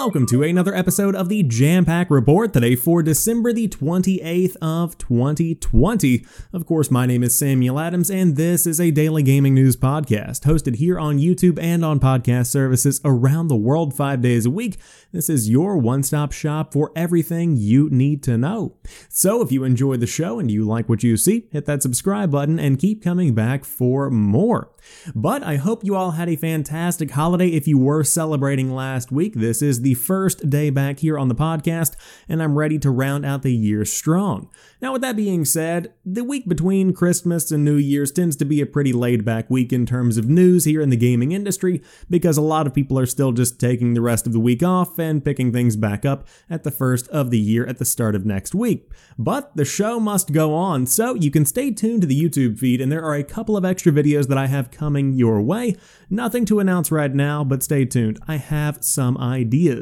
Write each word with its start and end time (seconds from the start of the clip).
Welcome 0.00 0.26
to 0.26 0.44
another 0.44 0.76
episode 0.76 1.16
of 1.16 1.28
the 1.28 1.42
Jampack 1.42 2.08
Report 2.08 2.52
today 2.52 2.76
for 2.76 3.02
December 3.02 3.52
the 3.52 3.66
28th 3.66 4.56
of 4.62 4.96
2020. 4.96 6.24
Of 6.52 6.66
course, 6.66 6.88
my 6.88 7.04
name 7.04 7.24
is 7.24 7.36
Samuel 7.36 7.80
Adams 7.80 8.08
and 8.08 8.36
this 8.36 8.64
is 8.64 8.80
a 8.80 8.92
daily 8.92 9.24
gaming 9.24 9.54
news 9.54 9.76
podcast 9.76 10.42
hosted 10.42 10.76
here 10.76 11.00
on 11.00 11.18
YouTube 11.18 11.58
and 11.60 11.84
on 11.84 11.98
podcast 11.98 12.46
services 12.46 13.00
around 13.04 13.48
the 13.48 13.56
world 13.56 13.92
5 13.92 14.22
days 14.22 14.46
a 14.46 14.50
week. 14.50 14.76
This 15.10 15.28
is 15.28 15.50
your 15.50 15.76
one-stop 15.76 16.30
shop 16.30 16.72
for 16.72 16.92
everything 16.94 17.56
you 17.56 17.90
need 17.90 18.22
to 18.22 18.38
know. 18.38 18.76
So, 19.08 19.42
if 19.42 19.50
you 19.50 19.64
enjoy 19.64 19.96
the 19.96 20.06
show 20.06 20.38
and 20.38 20.48
you 20.48 20.64
like 20.64 20.88
what 20.88 21.02
you 21.02 21.16
see, 21.16 21.48
hit 21.50 21.66
that 21.66 21.82
subscribe 21.82 22.30
button 22.30 22.60
and 22.60 22.78
keep 22.78 23.02
coming 23.02 23.34
back 23.34 23.64
for 23.64 24.10
more. 24.10 24.70
But 25.14 25.42
I 25.42 25.56
hope 25.56 25.82
you 25.82 25.96
all 25.96 26.12
had 26.12 26.28
a 26.28 26.36
fantastic 26.36 27.10
holiday 27.10 27.48
if 27.48 27.66
you 27.66 27.78
were 27.78 28.04
celebrating 28.04 28.72
last 28.72 29.10
week. 29.10 29.34
This 29.34 29.60
is 29.60 29.80
the 29.80 29.87
first 29.94 30.48
day 30.48 30.70
back 30.70 31.00
here 31.00 31.18
on 31.18 31.28
the 31.28 31.34
podcast, 31.34 31.96
and 32.28 32.42
I'm 32.42 32.58
ready 32.58 32.78
to 32.80 32.90
round 32.90 33.24
out 33.24 33.42
the 33.42 33.52
year 33.52 33.84
strong. 33.84 34.50
Now, 34.80 34.92
with 34.92 35.02
that 35.02 35.16
being 35.16 35.44
said, 35.44 35.92
the 36.04 36.24
week 36.24 36.48
between 36.48 36.92
Christmas 36.92 37.50
and 37.50 37.64
New 37.64 37.76
Year's 37.76 38.12
tends 38.12 38.36
to 38.36 38.44
be 38.44 38.60
a 38.60 38.66
pretty 38.66 38.92
laid 38.92 39.24
back 39.24 39.50
week 39.50 39.72
in 39.72 39.86
terms 39.86 40.16
of 40.16 40.28
news 40.28 40.64
here 40.64 40.80
in 40.80 40.90
the 40.90 40.96
gaming 40.96 41.32
industry 41.32 41.82
because 42.08 42.36
a 42.36 42.42
lot 42.42 42.66
of 42.66 42.74
people 42.74 42.98
are 42.98 43.06
still 43.06 43.32
just 43.32 43.58
taking 43.60 43.94
the 43.94 44.00
rest 44.00 44.26
of 44.26 44.32
the 44.32 44.40
week 44.40 44.62
off 44.62 44.98
and 44.98 45.24
picking 45.24 45.52
things 45.52 45.76
back 45.76 46.04
up 46.04 46.26
at 46.48 46.64
the 46.64 46.70
first 46.70 47.08
of 47.08 47.30
the 47.30 47.38
year 47.38 47.66
at 47.66 47.78
the 47.78 47.84
start 47.84 48.14
of 48.14 48.24
next 48.24 48.54
week. 48.54 48.90
But 49.18 49.56
the 49.56 49.64
show 49.64 49.98
must 49.98 50.32
go 50.32 50.54
on, 50.54 50.86
so 50.86 51.14
you 51.14 51.30
can 51.30 51.44
stay 51.44 51.70
tuned 51.72 52.02
to 52.02 52.06
the 52.06 52.20
YouTube 52.20 52.58
feed, 52.58 52.80
and 52.80 52.90
there 52.90 53.04
are 53.04 53.14
a 53.14 53.24
couple 53.24 53.56
of 53.56 53.64
extra 53.64 53.92
videos 53.92 54.28
that 54.28 54.38
I 54.38 54.46
have 54.46 54.70
coming 54.70 55.12
your 55.12 55.42
way. 55.42 55.76
Nothing 56.10 56.44
to 56.46 56.60
announce 56.60 56.90
right 56.90 57.14
now, 57.14 57.44
but 57.44 57.62
stay 57.62 57.84
tuned. 57.84 58.18
I 58.26 58.36
have 58.36 58.78
some 58.80 59.18
ideas. 59.18 59.77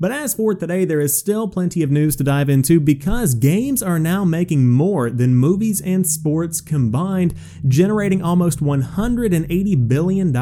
But 0.00 0.12
as 0.12 0.32
for 0.32 0.54
today, 0.54 0.86
there 0.86 1.00
is 1.00 1.16
still 1.16 1.46
plenty 1.46 1.82
of 1.82 1.90
news 1.90 2.16
to 2.16 2.24
dive 2.24 2.48
into 2.48 2.80
because 2.80 3.34
games 3.34 3.82
are 3.82 3.98
now 3.98 4.24
making 4.24 4.70
more 4.70 5.10
than 5.10 5.34
movies 5.34 5.82
and 5.82 6.06
sports 6.06 6.62
combined, 6.62 7.34
generating 7.68 8.22
almost 8.22 8.60
$180 8.60 9.88
billion 9.88 10.32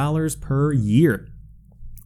per 0.41 0.73
year. 0.73 1.29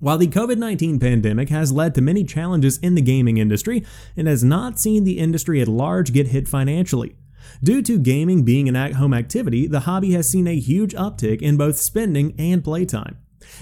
While 0.00 0.18
the 0.18 0.26
COVID 0.26 0.56
19 0.56 0.98
pandemic 0.98 1.50
has 1.50 1.70
led 1.70 1.94
to 1.94 2.00
many 2.00 2.24
challenges 2.24 2.78
in 2.78 2.94
the 2.94 3.02
gaming 3.02 3.36
industry, 3.36 3.84
it 4.16 4.26
has 4.26 4.42
not 4.42 4.80
seen 4.80 5.04
the 5.04 5.18
industry 5.18 5.60
at 5.60 5.68
large 5.68 6.12
get 6.12 6.28
hit 6.28 6.48
financially. 6.48 7.14
Due 7.62 7.82
to 7.82 7.98
gaming 7.98 8.44
being 8.44 8.68
an 8.68 8.76
at 8.76 8.94
home 8.94 9.14
activity, 9.14 9.66
the 9.66 9.80
hobby 9.80 10.12
has 10.12 10.28
seen 10.28 10.48
a 10.48 10.58
huge 10.58 10.94
uptick 10.94 11.42
in 11.42 11.56
both 11.56 11.78
spending 11.78 12.34
and 12.38 12.64
playtime. 12.64 13.18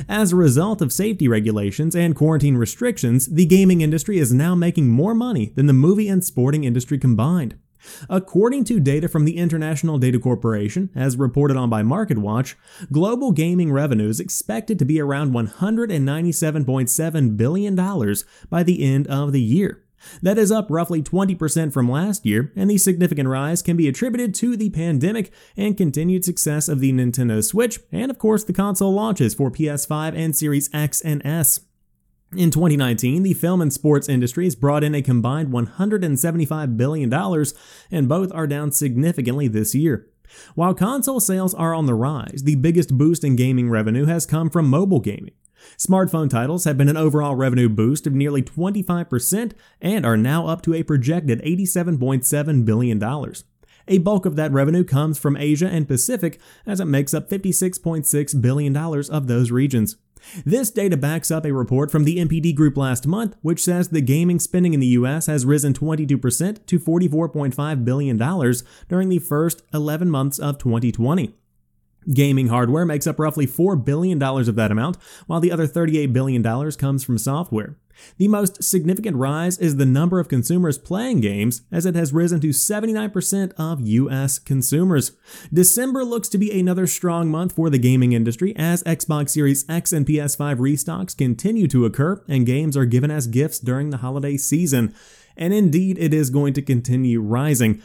As 0.08 0.32
a 0.32 0.36
result 0.36 0.82
of 0.82 0.92
safety 0.92 1.28
regulations 1.28 1.94
and 1.94 2.16
quarantine 2.16 2.56
restrictions, 2.56 3.26
the 3.26 3.46
gaming 3.46 3.80
industry 3.80 4.18
is 4.18 4.32
now 4.32 4.54
making 4.54 4.88
more 4.88 5.14
money 5.14 5.52
than 5.56 5.66
the 5.66 5.72
movie 5.72 6.08
and 6.08 6.24
sporting 6.24 6.64
industry 6.64 6.98
combined. 6.98 7.56
According 8.08 8.64
to 8.64 8.80
data 8.80 9.08
from 9.08 9.24
the 9.24 9.36
International 9.36 9.98
Data 9.98 10.18
Corporation, 10.18 10.90
as 10.94 11.16
reported 11.16 11.56
on 11.56 11.70
by 11.70 11.82
MarketWatch, 11.82 12.54
global 12.92 13.32
gaming 13.32 13.72
revenue 13.72 14.08
is 14.08 14.20
expected 14.20 14.78
to 14.78 14.84
be 14.84 15.00
around 15.00 15.32
$197.7 15.32 17.36
billion 17.36 17.74
by 18.50 18.62
the 18.62 18.84
end 18.84 19.08
of 19.08 19.32
the 19.32 19.40
year. 19.40 19.82
That 20.22 20.38
is 20.38 20.50
up 20.50 20.66
roughly 20.70 21.02
20% 21.02 21.72
from 21.72 21.90
last 21.90 22.24
year, 22.26 22.52
and 22.56 22.70
the 22.70 22.78
significant 22.78 23.28
rise 23.28 23.62
can 23.62 23.76
be 23.76 23.88
attributed 23.88 24.34
to 24.36 24.56
the 24.56 24.70
pandemic 24.70 25.32
and 25.56 25.76
continued 25.76 26.24
success 26.24 26.68
of 26.68 26.80
the 26.80 26.92
Nintendo 26.92 27.44
Switch, 27.44 27.80
and 27.92 28.10
of 28.10 28.18
course 28.18 28.44
the 28.44 28.52
console 28.52 28.92
launches 28.92 29.34
for 29.34 29.50
PS5 29.50 30.16
and 30.16 30.34
Series 30.36 30.70
X 30.72 31.00
and 31.00 31.24
S. 31.24 31.60
In 32.36 32.52
2019, 32.52 33.24
the 33.24 33.34
film 33.34 33.60
and 33.60 33.72
sports 33.72 34.08
industries 34.08 34.54
brought 34.54 34.84
in 34.84 34.94
a 34.94 35.02
combined 35.02 35.48
$175 35.48 36.76
billion, 36.76 37.12
and 37.90 38.08
both 38.08 38.32
are 38.32 38.46
down 38.46 38.70
significantly 38.70 39.48
this 39.48 39.74
year. 39.74 40.06
While 40.54 40.74
console 40.74 41.18
sales 41.18 41.54
are 41.54 41.74
on 41.74 41.86
the 41.86 41.94
rise, 41.94 42.42
the 42.44 42.54
biggest 42.54 42.96
boost 42.96 43.24
in 43.24 43.34
gaming 43.34 43.68
revenue 43.68 44.04
has 44.06 44.26
come 44.26 44.48
from 44.48 44.68
mobile 44.68 45.00
gaming. 45.00 45.34
Smartphone 45.76 46.30
titles 46.30 46.64
have 46.64 46.78
been 46.78 46.88
an 46.88 46.96
overall 46.96 47.34
revenue 47.34 47.68
boost 47.68 48.06
of 48.06 48.14
nearly 48.14 48.42
25% 48.42 49.52
and 49.80 50.06
are 50.06 50.16
now 50.16 50.46
up 50.46 50.62
to 50.62 50.74
a 50.74 50.82
projected 50.82 51.42
$87.7 51.42 52.64
billion. 52.64 53.02
A 53.88 53.98
bulk 53.98 54.26
of 54.26 54.36
that 54.36 54.52
revenue 54.52 54.84
comes 54.84 55.18
from 55.18 55.36
Asia 55.36 55.66
and 55.66 55.88
Pacific, 55.88 56.40
as 56.66 56.80
it 56.80 56.84
makes 56.84 57.12
up 57.12 57.28
$56.6 57.28 58.40
billion 58.40 58.76
of 58.76 59.26
those 59.26 59.50
regions. 59.50 59.96
This 60.44 60.70
data 60.70 60.96
backs 60.96 61.30
up 61.30 61.44
a 61.44 61.52
report 61.52 61.90
from 61.90 62.04
the 62.04 62.18
NPD 62.18 62.54
Group 62.54 62.76
last 62.76 63.06
month, 63.06 63.36
which 63.42 63.64
says 63.64 63.88
the 63.88 64.00
gaming 64.00 64.38
spending 64.38 64.74
in 64.74 64.80
the 64.80 64.86
US 64.88 65.26
has 65.26 65.46
risen 65.46 65.72
22% 65.72 66.66
to 66.66 66.78
$44.5 66.78 67.84
billion 67.84 68.16
during 68.88 69.08
the 69.08 69.18
first 69.18 69.62
11 69.72 70.10
months 70.10 70.38
of 70.38 70.58
2020. 70.58 71.34
Gaming 72.12 72.48
hardware 72.48 72.84
makes 72.84 73.06
up 73.06 73.18
roughly 73.18 73.46
$4 73.46 73.84
billion 73.84 74.20
of 74.22 74.54
that 74.56 74.72
amount, 74.72 74.96
while 75.26 75.40
the 75.40 75.52
other 75.52 75.66
$38 75.66 76.12
billion 76.12 76.42
comes 76.72 77.04
from 77.04 77.18
software. 77.18 77.76
The 78.16 78.28
most 78.28 78.62
significant 78.64 79.16
rise 79.16 79.58
is 79.58 79.76
the 79.76 79.86
number 79.86 80.18
of 80.18 80.28
consumers 80.28 80.78
playing 80.78 81.20
games, 81.20 81.62
as 81.70 81.86
it 81.86 81.94
has 81.94 82.12
risen 82.12 82.40
to 82.40 82.48
79% 82.48 83.52
of 83.58 83.86
US 83.86 84.38
consumers. 84.38 85.12
December 85.52 86.04
looks 86.04 86.28
to 86.30 86.38
be 86.38 86.58
another 86.58 86.86
strong 86.86 87.28
month 87.28 87.52
for 87.52 87.70
the 87.70 87.78
gaming 87.78 88.12
industry 88.12 88.54
as 88.56 88.82
Xbox 88.84 89.30
Series 89.30 89.68
X 89.68 89.92
and 89.92 90.06
PS5 90.06 90.56
restocks 90.56 91.16
continue 91.16 91.68
to 91.68 91.84
occur 91.84 92.22
and 92.28 92.46
games 92.46 92.76
are 92.76 92.86
given 92.86 93.10
as 93.10 93.26
gifts 93.26 93.58
during 93.58 93.90
the 93.90 93.98
holiday 93.98 94.36
season. 94.36 94.94
And 95.36 95.54
indeed, 95.54 95.98
it 95.98 96.12
is 96.12 96.30
going 96.30 96.54
to 96.54 96.62
continue 96.62 97.20
rising. 97.20 97.82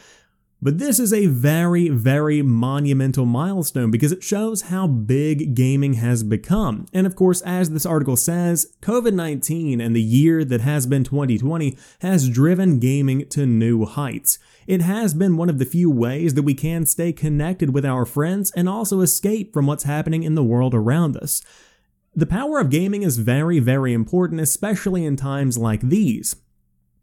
But 0.66 0.78
this 0.78 0.98
is 0.98 1.12
a 1.12 1.26
very, 1.26 1.90
very 1.90 2.42
monumental 2.42 3.24
milestone 3.24 3.92
because 3.92 4.10
it 4.10 4.24
shows 4.24 4.62
how 4.62 4.88
big 4.88 5.54
gaming 5.54 5.92
has 5.92 6.24
become. 6.24 6.86
And 6.92 7.06
of 7.06 7.14
course, 7.14 7.40
as 7.42 7.70
this 7.70 7.86
article 7.86 8.16
says, 8.16 8.74
COVID 8.82 9.14
19 9.14 9.80
and 9.80 9.94
the 9.94 10.02
year 10.02 10.44
that 10.44 10.62
has 10.62 10.88
been 10.88 11.04
2020 11.04 11.78
has 12.00 12.28
driven 12.28 12.80
gaming 12.80 13.28
to 13.28 13.46
new 13.46 13.84
heights. 13.84 14.40
It 14.66 14.82
has 14.82 15.14
been 15.14 15.36
one 15.36 15.48
of 15.48 15.60
the 15.60 15.64
few 15.64 15.88
ways 15.88 16.34
that 16.34 16.42
we 16.42 16.54
can 16.54 16.84
stay 16.84 17.12
connected 17.12 17.72
with 17.72 17.86
our 17.86 18.04
friends 18.04 18.50
and 18.56 18.68
also 18.68 19.02
escape 19.02 19.54
from 19.54 19.68
what's 19.68 19.84
happening 19.84 20.24
in 20.24 20.34
the 20.34 20.42
world 20.42 20.74
around 20.74 21.16
us. 21.16 21.42
The 22.12 22.26
power 22.26 22.58
of 22.58 22.70
gaming 22.70 23.04
is 23.04 23.18
very, 23.18 23.60
very 23.60 23.92
important, 23.92 24.40
especially 24.40 25.04
in 25.04 25.14
times 25.14 25.56
like 25.56 25.82
these. 25.82 26.34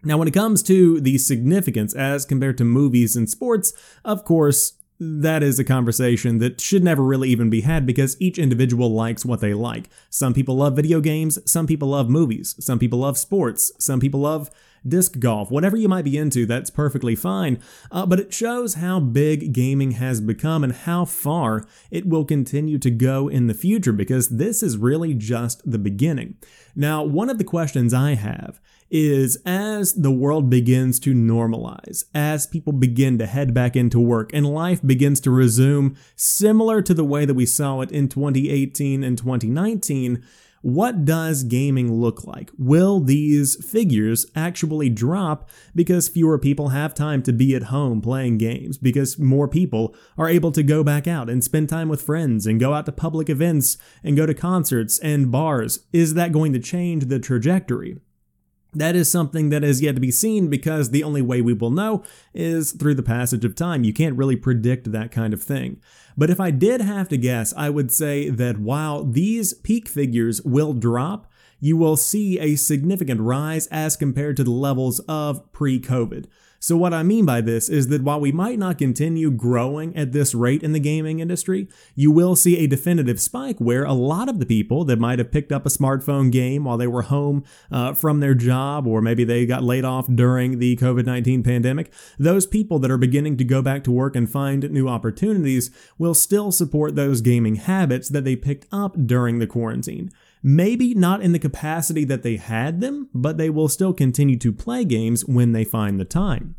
Now, 0.03 0.17
when 0.17 0.27
it 0.27 0.33
comes 0.33 0.61
to 0.63 0.99
the 0.99 1.17
significance 1.17 1.93
as 1.93 2.25
compared 2.25 2.57
to 2.57 2.65
movies 2.65 3.15
and 3.15 3.29
sports, 3.29 3.73
of 4.03 4.25
course, 4.25 4.73
that 4.99 5.41
is 5.41 5.59
a 5.59 5.63
conversation 5.63 6.39
that 6.39 6.61
should 6.61 6.83
never 6.83 7.03
really 7.03 7.29
even 7.29 7.49
be 7.49 7.61
had 7.61 7.85
because 7.85 8.19
each 8.21 8.37
individual 8.37 8.93
likes 8.93 9.25
what 9.25 9.39
they 9.39 9.53
like. 9.53 9.89
Some 10.09 10.33
people 10.33 10.57
love 10.57 10.75
video 10.75 11.01
games, 11.01 11.39
some 11.49 11.67
people 11.67 11.89
love 11.89 12.09
movies, 12.09 12.55
some 12.59 12.79
people 12.79 12.99
love 12.99 13.17
sports, 13.17 13.71
some 13.79 13.99
people 13.99 14.21
love 14.21 14.49
disc 14.87 15.19
golf, 15.19 15.51
whatever 15.51 15.77
you 15.77 15.87
might 15.87 16.05
be 16.05 16.17
into, 16.17 16.45
that's 16.45 16.69
perfectly 16.69 17.15
fine. 17.15 17.59
Uh, 17.91 18.05
but 18.05 18.19
it 18.19 18.33
shows 18.33 18.75
how 18.75 18.99
big 18.99 19.53
gaming 19.53 19.91
has 19.91 20.21
become 20.21 20.63
and 20.63 20.73
how 20.73 21.05
far 21.05 21.65
it 21.91 22.07
will 22.07 22.25
continue 22.25 22.77
to 22.77 22.91
go 22.91 23.27
in 23.27 23.47
the 23.47 23.53
future 23.53 23.93
because 23.93 24.29
this 24.29 24.63
is 24.63 24.77
really 24.77 25.13
just 25.13 25.61
the 25.69 25.79
beginning. 25.79 26.35
Now, 26.75 27.03
one 27.03 27.29
of 27.29 27.37
the 27.37 27.43
questions 27.43 27.93
I 27.93 28.15
have 28.15 28.59
is 28.93 29.39
as 29.43 29.95
the 29.95 30.11
world 30.11 30.51
begins 30.51 30.99
to 30.99 31.15
normalize, 31.15 32.03
as 32.13 32.45
people 32.45 32.71
begin 32.71 33.17
to 33.17 33.25
head 33.25 33.51
back 33.51 33.75
into 33.75 33.99
work 33.99 34.29
and 34.33 34.45
life 34.45 34.85
begins 34.85 35.19
to 35.19 35.31
resume 35.31 35.95
similar 36.15 36.79
to 36.79 36.93
the 36.93 37.03
way 37.03 37.25
that 37.25 37.33
we 37.33 37.45
saw 37.45 37.81
it 37.81 37.91
in 37.91 38.07
2018 38.07 39.03
and 39.03 39.17
2019, 39.17 40.23
what 40.63 41.03
does 41.03 41.43
gaming 41.43 41.93
look 41.93 42.23
like? 42.23 42.49
Will 42.57 43.01
these 43.01 43.63
figures 43.63 44.25
actually 44.33 44.89
drop 44.89 45.49
because 45.75 46.07
fewer 46.07 46.39
people 46.39 46.69
have 46.69 46.93
time 46.93 47.21
to 47.23 47.33
be 47.33 47.53
at 47.53 47.63
home 47.63 48.01
playing 48.01 48.37
games? 48.37 48.77
Because 48.77 49.19
more 49.19 49.49
people 49.49 49.93
are 50.17 50.29
able 50.29 50.53
to 50.53 50.63
go 50.63 50.81
back 50.81 51.05
out 51.05 51.29
and 51.29 51.43
spend 51.43 51.67
time 51.67 51.89
with 51.89 52.01
friends 52.01 52.47
and 52.47 52.61
go 52.61 52.73
out 52.73 52.85
to 52.85 52.93
public 52.93 53.29
events 53.29 53.77
and 54.05 54.15
go 54.15 54.25
to 54.25 54.33
concerts 54.33 54.99
and 54.99 55.29
bars? 55.29 55.79
Is 55.91 56.13
that 56.13 56.31
going 56.31 56.53
to 56.53 56.59
change 56.59 57.05
the 57.05 57.19
trajectory? 57.19 57.99
That 58.75 58.95
is 58.95 59.09
something 59.09 59.49
that 59.49 59.63
is 59.63 59.81
yet 59.81 59.95
to 59.95 60.01
be 60.01 60.11
seen 60.11 60.49
because 60.49 60.89
the 60.89 61.03
only 61.03 61.21
way 61.21 61.41
we 61.41 61.53
will 61.53 61.69
know 61.69 62.03
is 62.33 62.71
through 62.71 62.95
the 62.95 63.03
passage 63.03 63.45
of 63.45 63.55
time. 63.55 63.83
You 63.83 63.93
can't 63.93 64.17
really 64.17 64.35
predict 64.35 64.91
that 64.91 65.11
kind 65.11 65.33
of 65.33 65.43
thing. 65.43 65.79
But 66.17 66.29
if 66.29 66.39
I 66.39 66.51
did 66.51 66.81
have 66.81 67.09
to 67.09 67.17
guess, 67.17 67.53
I 67.55 67.69
would 67.69 67.91
say 67.91 68.29
that 68.29 68.59
while 68.59 69.03
these 69.03 69.53
peak 69.53 69.87
figures 69.87 70.41
will 70.43 70.73
drop, 70.73 71.31
you 71.59 71.77
will 71.77 71.95
see 71.95 72.39
a 72.39 72.55
significant 72.55 73.21
rise 73.21 73.67
as 73.67 73.95
compared 73.95 74.37
to 74.37 74.43
the 74.43 74.51
levels 74.51 74.99
of 75.07 75.51
pre 75.53 75.79
COVID. 75.79 76.25
So, 76.63 76.77
what 76.77 76.93
I 76.93 77.03
mean 77.03 77.25
by 77.25 77.41
this 77.41 77.67
is 77.67 77.89
that 77.89 78.03
while 78.03 78.21
we 78.21 78.31
might 78.31 78.57
not 78.57 78.77
continue 78.77 79.29
growing 79.31 79.93
at 79.97 80.13
this 80.13 80.33
rate 80.33 80.63
in 80.63 80.71
the 80.71 80.79
gaming 80.79 81.19
industry, 81.19 81.67
you 81.93 82.09
will 82.09 82.37
see 82.37 82.57
a 82.57 82.67
definitive 82.67 83.19
spike 83.19 83.57
where 83.59 83.83
a 83.83 83.91
lot 83.91 84.29
of 84.29 84.39
the 84.39 84.45
people 84.45 84.85
that 84.85 84.97
might 84.97 85.19
have 85.19 85.29
picked 85.29 85.51
up 85.51 85.65
a 85.65 85.69
smartphone 85.69 86.31
game 86.31 86.63
while 86.63 86.77
they 86.77 86.87
were 86.87 87.01
home 87.01 87.43
uh, 87.69 87.93
from 87.93 88.21
their 88.21 88.33
job, 88.33 88.87
or 88.87 89.01
maybe 89.01 89.25
they 89.25 89.45
got 89.45 89.61
laid 89.61 89.83
off 89.83 90.07
during 90.07 90.59
the 90.59 90.77
COVID 90.77 91.05
19 91.05 91.43
pandemic, 91.43 91.91
those 92.17 92.47
people 92.47 92.79
that 92.79 92.89
are 92.89 92.97
beginning 92.97 93.35
to 93.35 93.43
go 93.43 93.61
back 93.61 93.83
to 93.83 93.91
work 93.91 94.15
and 94.15 94.29
find 94.29 94.71
new 94.71 94.87
opportunities 94.87 95.69
will 95.97 96.13
still 96.13 96.49
support 96.49 96.95
those 96.95 97.19
gaming 97.19 97.55
habits 97.55 98.07
that 98.07 98.23
they 98.23 98.37
picked 98.37 98.67
up 98.71 98.95
during 99.05 99.39
the 99.39 99.47
quarantine. 99.47 100.13
Maybe 100.45 100.93
not 100.93 101.21
in 101.21 101.31
the 101.31 101.39
capacity 101.39 102.03
that 102.03 102.21
they 102.21 102.35
had 102.35 102.81
them, 102.81 103.09
but 103.13 103.37
they 103.37 103.49
will 103.49 103.69
still 103.69 103.93
continue 103.93 104.37
to 104.39 104.51
play 104.51 104.83
games 104.83 105.25
when 105.25 105.53
they 105.53 105.63
find 105.63 105.97
the 105.99 106.05
time. 106.05 106.55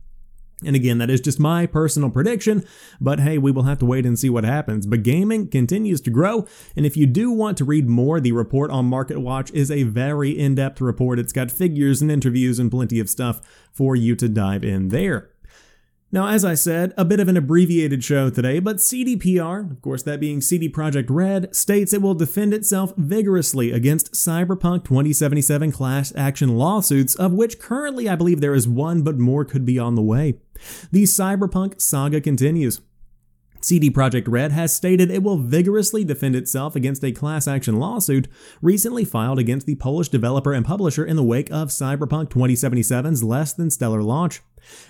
And 0.65 0.75
again, 0.75 0.99
that 0.99 1.11
is 1.11 1.21
just 1.21 1.39
my 1.39 1.67
personal 1.67 2.09
prediction, 2.09 2.65
but 3.01 3.21
hey, 3.21 3.37
we 3.37 3.51
will 3.51 3.65
have 3.65 3.79
to 3.79 3.85
wait 3.85 4.07
and 4.07 4.19
see 4.19 4.31
what 4.31 4.45
happens. 4.45 4.87
But 4.87 5.03
gaming 5.03 5.49
continues 5.49 6.01
to 6.03 6.11
grow, 6.11 6.47
and 6.75 6.87
if 6.87 6.97
you 6.97 7.07
do 7.07 7.31
want 7.31 7.59
to 7.59 7.65
read 7.65 7.89
more, 7.89 8.21
the 8.21 8.33
report 8.33 8.71
on 8.71 8.89
MarketWatch 8.89 9.53
is 9.53 9.71
a 9.71 9.83
very 9.83 10.31
in 10.31 10.55
depth 10.55 10.81
report. 10.81 11.19
It's 11.19 11.33
got 11.33 11.51
figures 11.51 12.01
and 12.01 12.11
interviews 12.11 12.59
and 12.59 12.71
plenty 12.71 12.99
of 13.01 13.11
stuff 13.11 13.43
for 13.73 13.95
you 13.95 14.17
to 14.17 14.29
dive 14.29 14.65
in 14.65 14.89
there. 14.89 15.31
Now, 16.14 16.28
as 16.28 16.44
I 16.44 16.55
said, 16.55 16.94
a 16.96 17.05
bit 17.05 17.19
of 17.19 17.26
an 17.26 17.37
abbreviated 17.37 18.05
show 18.05 18.31
today, 18.31 18.61
but 18.61 18.76
CDPR, 18.76 19.69
of 19.69 19.82
course 19.82 20.05
that 20.05 20.20
being 20.20 20.40
CD 20.40 20.69
Projekt 20.69 21.06
Red, 21.08 21.52
states 21.56 21.93
it 21.93 22.00
will 22.00 22.14
defend 22.14 22.55
itself 22.55 22.93
vigorously 22.96 23.72
against 23.72 24.12
Cyberpunk 24.12 24.84
2077 24.84 25.72
class 25.72 26.12
action 26.14 26.55
lawsuits, 26.55 27.16
of 27.16 27.32
which 27.32 27.58
currently 27.58 28.08
I 28.08 28.14
believe 28.14 28.40
there 28.40 28.55
is 28.55 28.69
one, 28.69 29.02
but 29.02 29.19
more 29.19 29.44
could 29.44 29.66
be 29.66 29.76
on 29.76 29.96
the 29.96 30.02
way. 30.02 30.38
The 30.93 31.02
Cyberpunk 31.02 31.82
saga 31.82 32.20
continues. 32.20 32.81
CD 33.64 33.90
Projekt 33.90 34.28
Red 34.28 34.52
has 34.52 34.76
stated 34.76 35.11
it 35.11 35.22
will 35.22 35.38
vigorously 35.38 36.05
defend 36.05 36.37
itself 36.37 36.76
against 36.76 37.02
a 37.02 37.12
class 37.12 37.49
action 37.49 37.76
lawsuit 37.76 38.28
recently 38.61 39.06
filed 39.06 39.38
against 39.38 39.66
the 39.66 39.75
Polish 39.76 40.11
developer 40.11 40.52
and 40.52 40.66
publisher 40.66 41.02
in 41.02 41.16
the 41.16 41.22
wake 41.22 41.50
of 41.50 41.69
Cyberpunk 41.69 42.28
2077's 42.28 43.25
less 43.25 43.55
than 43.55 43.70
stellar 43.70 44.02
launch. 44.02 44.43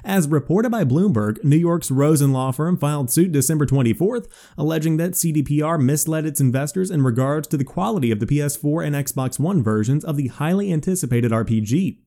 As 0.04 0.26
reported 0.26 0.70
by 0.70 0.82
Bloomberg, 0.82 1.42
New 1.44 1.56
York's 1.56 1.92
Rosen 1.92 2.32
law 2.32 2.50
firm 2.50 2.76
filed 2.76 3.12
suit 3.12 3.30
December 3.30 3.64
24th, 3.64 4.26
alleging 4.58 4.96
that 4.96 5.12
CDPR 5.12 5.80
misled 5.80 6.26
its 6.26 6.40
investors 6.40 6.90
in 6.90 7.02
regards 7.02 7.46
to 7.48 7.56
the 7.56 7.62
quality 7.62 8.10
of 8.10 8.18
the 8.18 8.26
PS4 8.26 8.84
and 8.84 8.96
Xbox 8.96 9.38
One 9.38 9.62
versions 9.62 10.04
of 10.04 10.16
the 10.16 10.26
highly 10.26 10.72
anticipated 10.72 11.30
RPG. 11.30 11.98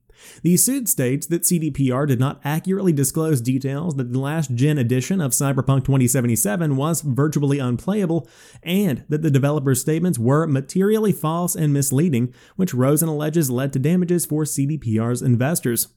The 0.44 0.58
suit 0.58 0.88
states 0.88 1.28
that 1.28 1.44
CDPR 1.44 2.08
did 2.08 2.20
not 2.20 2.42
accurately 2.44 2.94
disclose 2.94 3.42
details 3.42 3.96
that 3.96 4.14
the 4.14 4.20
last 4.20 4.56
gen 4.56 4.78
edition 4.78 5.22
of 5.22 5.32
Cyberpunk 5.32 5.86
2077 5.86 6.76
was 6.76 7.02
virtually 7.02 7.60
unplayable, 7.60 8.28
and 8.64 9.04
that 9.10 9.22
the 9.22 9.32
developer's 9.32 9.82
statements 9.82 10.20
were 10.20 10.48
materially 10.48 11.12
false 11.12 11.56
and 11.56 11.74
misleading, 11.74 12.34
which 12.56 12.74
Rosen 12.74 13.10
alleges 13.10 13.50
led 13.50 13.74
to 13.74 13.80
damages 13.80 14.26
for 14.26 14.44
CDPR's 14.44 15.22
investors. 15.22 15.90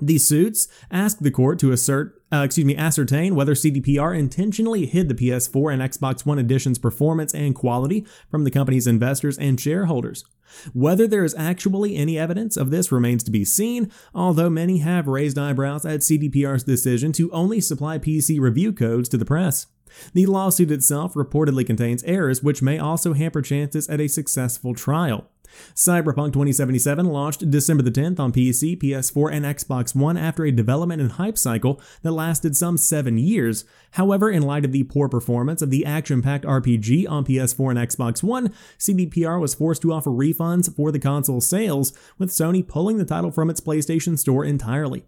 These 0.00 0.26
suits 0.26 0.68
ask 0.90 1.18
the 1.18 1.30
court 1.30 1.58
to 1.60 1.72
assert, 1.72 2.22
uh, 2.32 2.42
excuse 2.44 2.64
me, 2.64 2.76
ascertain 2.76 3.34
whether 3.34 3.54
CDPR 3.54 4.18
intentionally 4.18 4.86
hid 4.86 5.08
the 5.08 5.14
PS4 5.14 5.72
and 5.72 5.82
Xbox 5.82 6.24
One 6.24 6.38
edition's 6.38 6.78
performance 6.78 7.34
and 7.34 7.54
quality 7.54 8.06
from 8.30 8.44
the 8.44 8.50
company's 8.50 8.86
investors 8.86 9.38
and 9.38 9.60
shareholders. 9.60 10.24
Whether 10.72 11.06
there 11.06 11.24
is 11.24 11.34
actually 11.36 11.96
any 11.96 12.18
evidence 12.18 12.56
of 12.56 12.70
this 12.70 12.90
remains 12.90 13.22
to 13.24 13.30
be 13.30 13.44
seen, 13.44 13.90
although 14.14 14.50
many 14.50 14.78
have 14.78 15.06
raised 15.06 15.38
eyebrows 15.38 15.86
at 15.86 16.00
CDPR's 16.00 16.64
decision 16.64 17.12
to 17.12 17.30
only 17.30 17.60
supply 17.60 17.98
PC 17.98 18.40
review 18.40 18.72
codes 18.72 19.08
to 19.10 19.16
the 19.16 19.24
press. 19.24 19.66
The 20.14 20.26
lawsuit 20.26 20.70
itself 20.70 21.14
reportedly 21.14 21.66
contains 21.66 22.02
errors 22.04 22.42
which 22.42 22.62
may 22.62 22.78
also 22.78 23.12
hamper 23.12 23.42
chances 23.42 23.88
at 23.88 24.00
a 24.00 24.08
successful 24.08 24.74
trial. 24.74 25.28
Cyberpunk 25.74 26.32
2077 26.32 27.06
launched 27.06 27.50
December 27.50 27.82
the 27.82 27.90
10th 27.90 28.20
on 28.20 28.32
PC, 28.32 28.80
PS4, 28.80 29.32
and 29.32 29.44
Xbox 29.44 29.94
One 29.94 30.16
after 30.16 30.44
a 30.44 30.52
development 30.52 31.00
and 31.00 31.12
hype 31.12 31.38
cycle 31.38 31.80
that 32.02 32.12
lasted 32.12 32.56
some 32.56 32.76
seven 32.76 33.18
years. 33.18 33.64
However, 33.92 34.30
in 34.30 34.42
light 34.42 34.64
of 34.64 34.72
the 34.72 34.84
poor 34.84 35.08
performance 35.08 35.62
of 35.62 35.70
the 35.70 35.84
action-packed 35.84 36.44
RPG 36.44 37.08
on 37.08 37.24
PS4 37.24 37.70
and 37.70 37.78
Xbox 37.78 38.22
One, 38.22 38.52
CDPR 38.78 39.40
was 39.40 39.54
forced 39.54 39.82
to 39.82 39.92
offer 39.92 40.10
refunds 40.10 40.74
for 40.74 40.92
the 40.92 40.98
console 40.98 41.40
sales, 41.40 41.92
with 42.18 42.30
Sony 42.30 42.66
pulling 42.66 42.98
the 42.98 43.04
title 43.04 43.30
from 43.30 43.50
its 43.50 43.60
PlayStation 43.60 44.18
Store 44.18 44.44
entirely. 44.44 45.04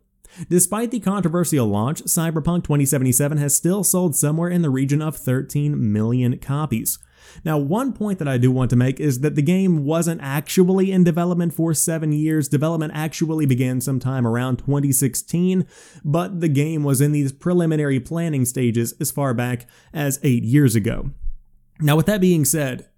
Despite 0.48 0.90
the 0.90 1.00
controversial 1.00 1.66
launch, 1.66 2.02
Cyberpunk 2.04 2.64
2077 2.64 3.38
has 3.38 3.54
still 3.54 3.84
sold 3.84 4.16
somewhere 4.16 4.48
in 4.48 4.62
the 4.62 4.70
region 4.70 5.02
of 5.02 5.16
13 5.16 5.92
million 5.92 6.38
copies. 6.38 6.98
Now, 7.44 7.58
one 7.58 7.92
point 7.92 8.18
that 8.18 8.28
I 8.28 8.38
do 8.38 8.50
want 8.50 8.70
to 8.70 8.76
make 8.76 9.00
is 9.00 9.20
that 9.20 9.36
the 9.36 9.42
game 9.42 9.84
wasn't 9.84 10.20
actually 10.22 10.92
in 10.92 11.04
development 11.04 11.54
for 11.54 11.72
seven 11.74 12.12
years. 12.12 12.48
Development 12.48 12.92
actually 12.94 13.46
began 13.46 13.80
sometime 13.80 14.26
around 14.26 14.58
2016, 14.58 15.66
but 16.04 16.40
the 16.40 16.48
game 16.48 16.84
was 16.84 17.00
in 17.00 17.12
these 17.12 17.32
preliminary 17.32 18.00
planning 18.00 18.44
stages 18.44 18.94
as 19.00 19.10
far 19.10 19.34
back 19.34 19.66
as 19.92 20.20
eight 20.22 20.42
years 20.42 20.74
ago. 20.74 21.10
Now, 21.80 21.96
with 21.96 22.06
that 22.06 22.20
being 22.20 22.44
said, 22.44 22.88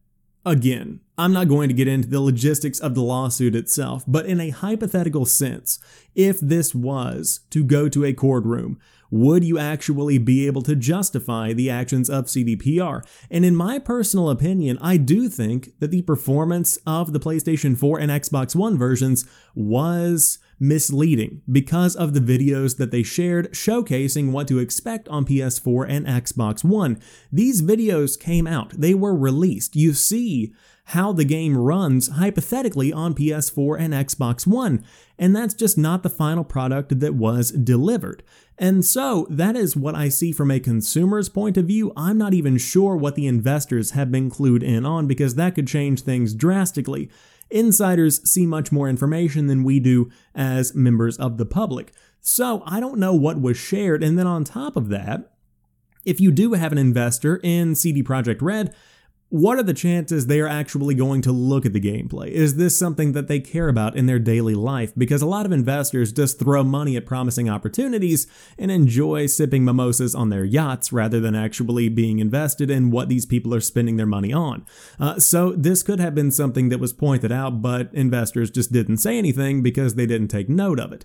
again, 0.45 1.01
I'm 1.17 1.33
not 1.33 1.49
going 1.49 1.69
to 1.69 1.75
get 1.75 1.89
into 1.89 2.09
the 2.09 2.21
logistics 2.21 2.81
of 2.81 2.95
the 2.95 3.03
lawsuit 3.03 3.55
itself, 3.55 4.05
but 4.07 4.27
in 4.27 4.41
a 4.41 4.51
hypothetical 4.51 5.27
sense, 5.27 5.79
if 6.15 6.41
this 6.41 6.75
was 6.75 7.41
to 7.51 7.65
go 7.65 7.89
to 7.89 8.05
a 8.05 8.13
courtroom, 8.13 8.79
would 9.11 9.45
you 9.45 9.59
actually 9.59 10.19
be 10.19 10.47
able 10.47 10.63
to 10.63 10.75
justify 10.75 11.53
the 11.53 11.71
actions 11.71 12.11
of 12.11 12.25
CDPR? 12.25 13.03
And 13.31 13.45
in 13.45 13.55
my 13.55 13.79
personal 13.79 14.29
opinion, 14.29 14.77
I 14.81 14.97
do 14.97 15.29
think 15.29 15.79
that 15.79 15.93
the 15.93 16.03
performance 16.03 16.79
of 16.85 17.13
the 17.13 17.21
PlayStation 17.21 17.79
4 17.79 18.01
and 18.01 18.11
Xbox 18.11 18.57
One 18.57 18.77
versions 18.77 19.25
was 19.55 20.39
misleading 20.59 21.43
because 21.51 21.97
of 21.97 22.15
the 22.15 22.21
videos 22.21 22.77
that 22.77 22.91
they 22.91 23.03
shared 23.03 23.53
showcasing 23.53 24.31
what 24.31 24.49
to 24.49 24.59
expect 24.59 25.09
on 25.09 25.25
PS4 25.25 25.87
and 25.89 26.07
Xbox 26.07 26.65
One. 26.65 27.01
These 27.33 27.63
videos 27.63 28.19
came 28.19 28.47
out, 28.47 28.71
they 28.71 28.95
were 28.95 29.15
released. 29.15 29.77
You 29.77 29.93
see 29.93 30.53
how 30.89 31.13
the 31.13 31.25
game 31.25 31.57
runs 31.57 32.09
hypothetically 32.09 32.93
on 32.93 33.15
PS4 33.15 33.81
and 33.81 33.95
Xbox 33.95 34.47
One, 34.47 34.85
and 35.19 35.35
that's 35.35 35.55
just 35.55 35.79
not 35.79 36.03
the 36.03 36.11
final 36.11 36.45
product 36.45 37.01
that 37.01 37.15
was 37.15 37.51
delivered. 37.51 38.23
And 38.59 38.85
so, 38.85 39.27
that 39.31 39.57
is 39.57 39.77
what 39.77 39.95
I 39.95 40.09
see 40.09 40.31
from 40.31 40.51
a 40.51 40.61
consumer's 40.61 41.29
point 41.29 41.57
of 41.57 41.67
view. 41.67 41.93
I'm 41.97 42.19
not 42.19 42.35
even 42.35 42.59
sure 42.59 42.95
what 42.97 43.17
the 43.17 43.27
investors 43.27 43.93
have 43.93 44.13
been 44.13 44.31
clued 44.31 44.63
in 44.63 44.85
on 44.87 45.07
because 45.09 45.35
that 45.35 45.55
could 45.55 45.67
change 45.67 46.03
things 46.03 46.35
drastically. 46.35 47.11
Insiders 47.55 48.29
see 48.29 48.47
much 48.47 48.73
more 48.73 48.89
information 48.89 49.47
than 49.47 49.63
we 49.63 49.79
do 49.79 50.11
as 50.35 50.75
members 50.75 51.17
of 51.17 51.39
the 51.39 51.47
public. 51.47 51.93
So, 52.21 52.65
I 52.67 52.81
don't 52.81 52.99
know 52.99 53.15
what 53.15 53.41
was 53.41 53.57
shared. 53.57 54.03
And 54.03 54.19
then 54.19 54.27
on 54.27 54.43
top 54.43 54.77
of 54.77 54.89
that, 54.89 55.31
if 56.05 56.21
you 56.21 56.33
do 56.33 56.55
have 56.55 56.73
an 56.73 56.79
investor 56.79 57.41
in 57.45 57.77
CD 57.77 58.03
Projekt 58.03 58.43
Red, 58.43 58.75
what 59.35 59.59
are 59.59 59.65
the 59.65 59.75
chances 59.75 60.29
they 60.29 60.39
are 60.39 60.47
actually 60.47 60.95
going 60.95 61.21
to 61.21 61.33
look 61.33 61.67
at 61.67 61.73
the 61.73 61.81
gameplay? 61.81 62.29
Is 62.29 62.55
this 62.55 62.79
something 62.79 63.15
that 63.15 63.27
they 63.27 63.41
care 63.41 63.69
about 63.69 63.97
in 63.97 64.07
their 64.07 64.21
daily 64.21 64.55
life? 64.55 64.93
Because 64.97 65.23
a 65.23 65.27
lot 65.27 65.45
of 65.45 65.51
investors 65.51 66.13
just 66.13 66.39
throw 66.39 66.63
money 66.63 66.97
at 66.97 67.05
promising 67.05 67.51
opportunities 67.51 68.29
and 68.57 68.71
enjoy 68.71 69.27
sipping 69.27 69.65
mimosas 69.65 70.15
on 70.15 70.29
their 70.29 70.45
yachts 70.45 70.93
rather 70.93 71.19
than 71.19 71.35
actually 71.35 71.89
being 71.89 72.21
invested 72.21 72.71
in 72.71 72.93
what 72.93 73.09
these 73.09 73.27
people 73.27 73.53
are 73.53 73.61
spending 73.61 73.97
their 73.97 74.07
money 74.07 74.33
on. 74.33 74.65
Uh, 75.01 75.19
so 75.19 75.51
this 75.51 75.83
could 75.83 75.99
have 75.99 76.15
been 76.15 76.31
something 76.31 76.69
that 76.69 76.79
was 76.79 76.93
pointed 76.93 77.33
out, 77.33 77.61
but 77.61 77.93
investors 77.93 78.53
just 78.53 78.71
didn't 78.71 78.99
say 78.99 79.19
anything 79.19 79.65
because 79.65 79.97
they 79.97 80.07
didn't 80.07 80.29
take 80.29 80.49
note 80.49 80.79
of 80.79 80.93
it. 80.93 81.05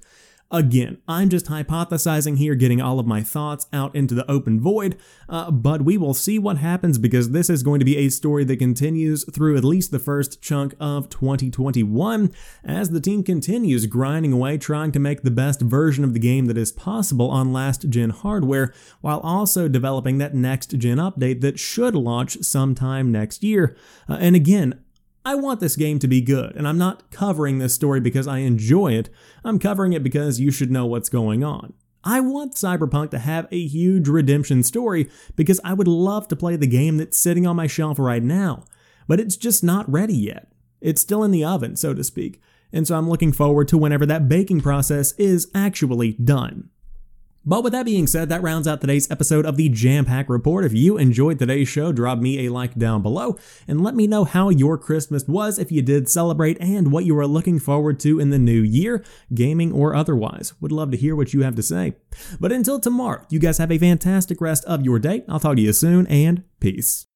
Again, 0.52 0.98
I'm 1.08 1.30
just 1.30 1.46
hypothesizing 1.46 2.40
here, 2.40 2.56
getting 2.56 2.82
all 2.82 3.00
of 3.00 3.06
my 3.06 3.22
thoughts 3.22 3.68
out 3.72 3.94
into 3.94 4.16
the 4.16 4.30
open 4.30 4.60
void, 4.60 4.98
uh, 5.28 5.52
but 5.52 5.84
we 5.84 5.96
will 5.96 6.16
see 6.16 6.40
what 6.40 6.58
happens 6.58 6.98
because 6.98 7.30
this 7.30 7.52
is 7.52 7.62
going 7.62 7.78
to 7.78 7.86
be 7.86 7.98
a 7.98 8.10
story 8.10 8.44
that 8.46 8.58
continues 8.58 9.24
through 9.32 9.58
at 9.58 9.64
least 9.64 9.92
the 9.92 10.00
first 10.00 10.42
chunk 10.42 10.74
of 10.80 11.08
2021 11.08 12.32
as 12.64 12.90
the 12.90 13.00
team 13.00 13.24
continues 13.24 13.86
grinding 13.86 14.34
away 14.34 14.58
trying 14.58 14.92
to 14.92 14.98
make 14.98 15.22
the 15.22 15.30
best 15.30 15.62
version 15.62 16.04
of 16.04 16.16
the 16.16 16.20
game 16.20 16.48
that 16.48 16.58
is 16.58 16.72
possible 16.72 17.30
on 17.30 17.54
last 17.54 17.88
gen 17.88 18.10
hardware 18.10 18.74
while 19.02 19.20
also 19.20 19.68
developing 19.68 20.18
that 20.18 20.34
next 20.34 20.72
gen 20.80 20.98
update 20.98 21.42
that 21.42 21.60
should 21.60 21.94
launch 21.94 22.40
sometime 22.42 23.12
next 23.12 23.44
year. 23.44 23.78
Uh, 24.10 24.18
and 24.20 24.36
again, 24.36 24.84
I 25.26 25.36
want 25.36 25.60
this 25.60 25.76
game 25.76 26.00
to 26.00 26.08
be 26.08 26.22
good, 26.22 26.56
and 26.56 26.68
I'm 26.68 26.78
not 26.78 27.12
covering 27.12 27.58
this 27.58 27.74
story 27.74 28.00
because 28.00 28.28
I 28.28 28.40
enjoy 28.40 28.94
it, 28.94 29.10
I'm 29.44 29.60
covering 29.60 29.94
it 29.94 30.04
because 30.04 30.40
you 30.40 30.52
should 30.52 30.72
know 30.72 30.86
what's 30.86 31.10
going 31.10 31.44
on. 31.44 31.74
I 32.04 32.22
want 32.22 32.56
Cyberpunk 32.56 33.12
to 33.12 33.20
have 33.20 33.48
a 33.52 33.68
huge 33.68 34.08
redemption 34.08 34.64
story 34.64 35.10
because 35.36 35.60
I 35.64 35.74
would 35.74 35.88
love 35.88 36.30
to 36.30 36.36
play 36.36 36.56
the 36.56 36.68
game 36.68 36.98
that's 36.98 37.18
sitting 37.18 37.46
on 37.46 37.58
my 37.58 37.68
shelf 37.68 38.00
right 38.00 38.24
now, 38.24 38.64
but 39.08 39.20
it's 39.20 39.36
just 39.36 39.64
not 39.64 39.92
ready 39.92 40.16
yet. 40.16 40.52
It's 40.80 41.02
still 41.02 41.26
in 41.26 41.32
the 41.32 41.44
oven, 41.44 41.76
so 41.76 41.94
to 41.94 42.04
speak, 42.04 42.42
and 42.72 42.88
so 42.88 42.96
I'm 42.96 43.10
looking 43.10 43.34
forward 43.34 43.68
to 43.70 43.78
whenever 43.78 44.06
that 44.06 44.30
baking 44.30 44.62
process 44.62 45.12
is 45.14 45.52
actually 45.54 46.14
done. 46.14 46.70
But 47.46 47.64
with 47.64 47.74
that 47.74 47.86
being 47.86 48.06
said, 48.06 48.30
that 48.30 48.42
rounds 48.42 48.68
out 48.68 48.82
today's 48.82 49.10
episode 49.10 49.46
of 49.46 49.56
the 49.56 49.70
Jampack 49.70 50.30
Report. 50.30 50.66
If 50.66 50.74
you 50.74 50.98
enjoyed 50.98 51.40
today's 51.40 51.68
show, 51.68 51.92
drop 51.92 52.20
me 52.20 52.46
a 52.46 52.52
like 52.52 52.76
down 52.76 53.02
below 53.02 53.38
and 53.68 53.82
let 53.82 53.96
me 53.96 54.08
know 54.08 54.26
how 54.26 54.50
your 54.50 54.78
Christmas 54.78 55.28
was 55.28 55.58
if 55.58 55.72
you 55.72 55.82
did 55.82 56.10
celebrate 56.10 56.58
and 56.60 56.92
what 56.92 57.06
you 57.06 57.18
are 57.18 57.28
looking 57.28 57.60
forward 57.60 58.00
to 58.02 58.20
in 58.20 58.30
the 58.30 58.40
new 58.40 58.62
year, 58.62 59.04
gaming 59.34 59.72
or 59.72 59.96
otherwise. 59.96 60.54
Would 60.62 60.72
love 60.72 60.92
to 60.92 60.98
hear 60.98 61.16
what 61.16 61.34
you 61.34 61.42
have 61.42 61.56
to 61.56 61.64
say. 61.64 61.96
But 62.40 62.52
until 62.52 62.80
tomorrow, 62.80 63.26
you 63.30 63.40
guys 63.40 63.58
have 63.58 63.72
a 63.72 63.78
fantastic 63.78 64.42
rest 64.42 64.66
of 64.66 64.84
your 64.84 65.00
day. 65.00 65.24
I'll 65.28 65.40
talk 65.40 65.56
to 65.56 65.62
you 65.62 65.74
soon 65.74 66.08
and 66.08 66.44
peace. 66.60 67.09